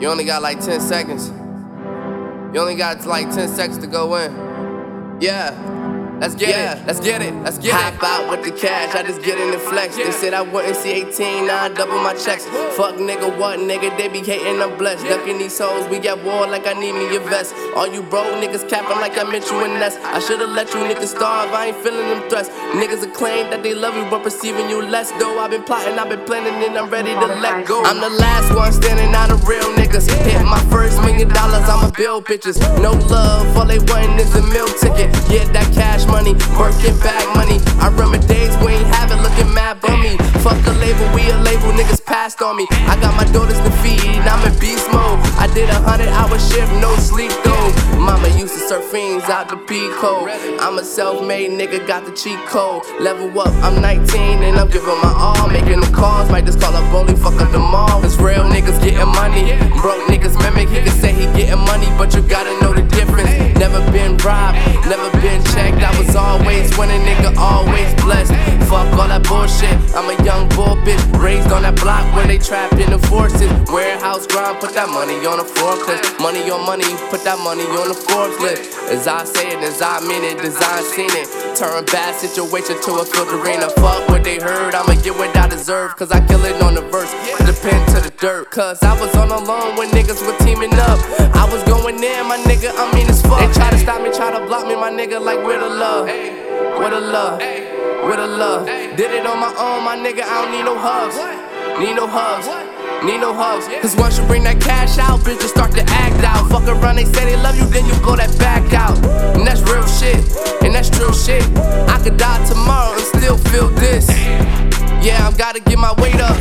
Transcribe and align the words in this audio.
You 0.00 0.08
only 0.08 0.24
got 0.24 0.42
like 0.42 0.60
10 0.60 0.80
seconds. 0.80 1.28
You 2.54 2.60
only 2.60 2.74
got 2.74 3.04
like 3.06 3.30
10 3.30 3.48
seconds 3.48 3.78
to 3.78 3.86
go 3.86 4.16
in. 4.16 5.18
Yeah. 5.20 5.83
Let's 6.20 6.34
get 6.36 6.50
yeah. 6.50 6.78
it, 6.78 6.86
let's 6.86 7.00
get 7.00 7.22
it, 7.22 7.34
let's 7.42 7.58
get 7.58 7.72
Hop 7.74 7.94
it. 7.94 8.00
Hop 8.00 8.04
out 8.04 8.30
with 8.30 8.44
the 8.44 8.52
cash, 8.52 8.94
I 8.94 9.02
just 9.02 9.22
get 9.22 9.38
in 9.38 9.50
the 9.50 9.58
flex. 9.58 9.96
They 9.96 10.10
said 10.10 10.32
I 10.32 10.42
wouldn't 10.42 10.76
see 10.76 10.92
18, 10.92 11.46
now 11.46 11.64
I 11.64 11.68
double 11.68 11.98
my 12.02 12.14
checks. 12.14 12.46
Fuck 12.76 12.96
nigga, 12.96 13.36
what 13.38 13.58
nigga, 13.58 13.96
they 13.98 14.08
be 14.08 14.20
hating, 14.20 14.62
I'm 14.62 14.78
blessed. 14.78 15.04
Ducking 15.04 15.38
these 15.38 15.58
hoes, 15.58 15.88
we 15.88 15.98
got 15.98 16.22
war 16.24 16.46
like 16.46 16.66
I 16.66 16.72
need 16.72 16.92
me 16.92 17.14
a 17.16 17.20
vest. 17.20 17.54
All 17.76 17.86
you 17.86 18.02
bro 18.02 18.22
niggas 18.40 18.68
capping 18.68 19.00
like 19.00 19.18
I 19.18 19.24
meant 19.24 19.50
you 19.50 19.64
in 19.64 19.78
nest. 19.78 19.98
I 20.00 20.18
should've 20.18 20.50
let 20.50 20.72
you 20.72 20.80
niggas 20.80 21.14
starve, 21.14 21.52
I 21.52 21.66
ain't 21.66 21.76
feeling 21.78 22.08
them 22.08 22.28
threats. 22.30 22.48
Niggas 22.74 23.02
acclaim 23.02 23.50
that 23.50 23.62
they 23.62 23.74
love 23.74 23.94
you, 23.94 24.08
but 24.08 24.22
perceiving 24.22 24.68
you 24.68 24.82
less. 24.82 25.12
Though 25.12 25.38
I've 25.38 25.50
been 25.50 25.62
plotting, 25.62 25.98
I've 25.98 26.08
been 26.08 26.24
planning, 26.24 26.54
and 26.66 26.76
I'm 26.78 26.90
ready 26.90 27.12
to 27.12 27.26
let 27.38 27.66
go. 27.66 27.84
I'm 27.84 28.00
the 28.00 28.10
last 28.10 28.54
one 28.54 28.72
standing 28.72 29.14
out 29.14 29.30
of 29.30 29.46
real 29.46 29.68
niggas. 29.76 30.10
Hit 30.24 30.42
my 30.44 30.58
first 30.70 31.00
million 31.02 31.28
dollars, 31.28 31.53
I'ma 31.96 32.20
bitches. 32.20 32.58
No 32.82 32.92
love, 33.06 33.56
all 33.56 33.66
they 33.66 33.78
want 33.78 34.18
is 34.20 34.34
a 34.34 34.42
meal 34.50 34.66
ticket. 34.82 35.14
Yeah, 35.30 35.46
that 35.54 35.70
cash 35.74 36.06
money, 36.06 36.34
working 36.58 36.98
back 36.98 37.22
money. 37.38 37.62
I 37.78 37.88
remember 37.88 38.18
days 38.26 38.50
we 38.58 38.74
ain't 38.74 38.86
have 38.94 39.12
it 39.12 39.22
looking 39.22 39.52
mad 39.54 39.80
bummy. 39.80 40.16
Fuck 40.42 40.58
a 40.66 40.72
label, 40.82 41.06
we 41.14 41.22
a 41.30 41.38
label, 41.46 41.70
niggas 41.78 42.04
passed 42.04 42.42
on 42.42 42.56
me. 42.56 42.66
I 42.90 42.98
got 43.00 43.14
my 43.14 43.24
daughters 43.32 43.58
to 43.60 43.70
feed, 43.78 44.02
I'm 44.26 44.42
in 44.42 44.58
beast 44.58 44.90
mode. 44.90 45.22
I 45.38 45.46
did 45.54 45.70
a 45.70 45.78
hundred 45.86 46.08
hour 46.08 46.38
shift, 46.38 46.72
no 46.82 46.94
sleep 46.96 47.30
though. 47.44 47.70
Mama 47.98 48.28
used 48.34 48.54
to 48.54 48.60
serve 48.66 48.84
fiends 48.90 49.24
out 49.30 49.48
the 49.48 49.56
P 49.56 49.88
code. 50.02 50.28
I'm 50.60 50.78
a 50.78 50.84
self 50.84 51.24
made 51.24 51.50
nigga, 51.50 51.86
got 51.86 52.06
the 52.06 52.12
cheat 52.12 52.38
code. 52.46 52.82
Level 53.00 53.30
up, 53.38 53.54
I'm 53.62 53.80
19 53.80 54.42
and 54.42 54.58
I'm 54.58 54.68
giving 54.68 54.98
my 54.98 55.14
all. 55.14 55.48
Making 55.48 55.80
the 55.80 55.90
calls, 55.94 56.30
might 56.30 56.44
just 56.44 56.60
call 56.60 56.74
a 56.74 56.82
bully, 56.90 57.14
fuck 57.14 57.40
up 57.40 57.52
the 57.52 57.58
mall. 57.58 58.04
It's 58.04 58.18
real 58.18 58.44
niggas 58.44 58.82
getting 58.82 59.06
money. 59.14 59.54
Broke 59.80 60.02
niggas 60.10 60.34
mimic, 60.42 60.68
he 60.68 60.93
bullshit. 69.54 69.94
I'm 69.94 70.08
a 70.10 70.24
young 70.24 70.48
bull 70.50 70.76
bitch, 70.82 71.00
raised 71.20 71.50
on 71.52 71.62
that 71.62 71.76
block 71.80 72.04
when 72.14 72.28
they 72.28 72.38
trapped 72.38 72.74
in 72.74 72.90
the 72.90 72.98
forces. 72.98 73.50
Warehouse 73.70 74.26
grind, 74.26 74.60
put 74.60 74.74
that 74.74 74.88
money 74.88 75.14
on 75.26 75.38
the 75.38 75.44
forklift. 75.44 76.20
Money 76.20 76.50
on 76.50 76.64
money, 76.66 76.88
put 77.10 77.22
that 77.24 77.38
money 77.38 77.64
on 77.78 77.88
the 77.88 77.94
Forbes 77.94 78.38
list. 78.40 78.78
As 78.90 79.06
I 79.06 79.24
say 79.24 79.52
it, 79.52 79.60
as 79.62 79.80
I 79.82 80.00
mean 80.00 80.24
it, 80.24 80.38
design 80.38 80.82
seen 80.82 81.10
it. 81.12 81.28
Turn 81.56 81.84
bad 81.86 82.14
situation 82.14 82.80
to 82.82 82.90
a 82.98 83.04
arena. 83.38 83.70
Fuck 83.78 84.08
what 84.08 84.24
they 84.24 84.38
heard, 84.38 84.74
I'ma 84.74 85.00
get 85.02 85.14
what 85.14 85.36
I 85.36 85.48
deserve. 85.48 85.96
Cause 85.96 86.10
I 86.10 86.24
kill 86.26 86.44
it 86.44 86.60
on 86.62 86.74
the 86.74 86.82
verse, 86.82 87.12
pen 87.62 87.78
to 87.94 88.00
the 88.00 88.12
dirt. 88.18 88.50
Cause 88.50 88.82
I 88.82 88.98
was 89.00 89.14
on 89.16 89.28
the 89.28 89.38
alone 89.38 89.76
when 89.76 89.88
niggas 89.90 90.24
were 90.26 90.36
teaming 90.44 90.74
up. 90.74 90.98
I 91.34 91.46
was 91.50 91.62
going 91.64 91.96
in, 91.96 92.26
my 92.26 92.38
nigga, 92.44 92.72
I 92.74 92.92
mean 92.94 93.08
it's 93.08 93.22
fuck. 93.22 93.40
They 93.40 93.52
try 93.52 93.70
to 93.70 93.78
stop 93.78 94.02
me, 94.02 94.10
try 94.12 94.30
to 94.36 94.44
block 94.46 94.66
me, 94.66 94.74
my 94.74 94.90
nigga, 94.90 95.20
like 95.20 95.38
where 95.38 95.60
the 95.60 95.68
love? 95.68 96.06
Where 96.06 96.90
the 96.90 97.00
love? 97.00 97.73
Where 98.04 98.16
the 98.16 98.26
love? 98.26 98.66
Did 98.66 99.10
it 99.10 99.26
on 99.26 99.40
my 99.40 99.52
own, 99.56 99.84
my 99.84 99.96
nigga, 99.96 100.22
I 100.22 100.42
don't 100.42 100.52
need 100.52 100.64
no 100.64 100.76
hugs. 100.78 101.16
Need 101.78 101.96
no 101.96 102.06
hugs. 102.06 102.46
Need 103.04 103.18
no 103.18 103.34
hugs. 103.34 103.66
Cause 103.82 103.96
once 103.96 104.18
you 104.18 104.24
bring 104.26 104.44
that 104.44 104.60
cash 104.60 104.98
out, 104.98 105.20
bitches 105.20 105.48
start 105.48 105.72
to 105.72 105.84
act 105.88 106.24
out. 106.24 106.48
Fuck 106.48 106.68
around, 106.68 106.96
they 106.96 107.04
say 107.04 107.24
they 107.24 107.36
love 107.36 107.56
you, 107.56 107.66
then 107.66 107.84
you 107.86 107.94
blow 108.00 108.16
that 108.16 108.32
back 108.38 108.72
out. 108.72 108.96
And 109.36 109.46
that's 109.46 109.60
real 109.62 109.86
shit, 109.86 110.16
and 110.62 110.74
that's 110.74 110.88
true 110.88 111.12
shit. 111.12 111.44
I 111.88 112.00
could 112.02 112.16
die 112.16 112.40
tomorrow 112.48 112.92
and 112.94 113.02
still 113.02 113.36
feel 113.52 113.68
this. 113.68 114.08
Yeah, 115.04 115.28
I 115.28 115.36
gotta 115.36 115.60
get 115.60 115.78
my 115.78 115.92
weight 116.00 116.20
up. 116.20 116.38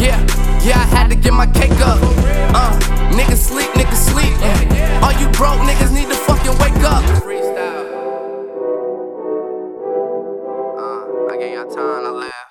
Yeah, 0.00 0.16
yeah, 0.64 0.80
I 0.80 0.86
had 0.96 1.10
to 1.10 1.16
get 1.16 1.34
my 1.34 1.46
cake 1.46 1.78
up. 1.80 1.98
Uh, 2.56 2.97
time 11.74 12.04
to 12.04 12.12
live. 12.12 12.47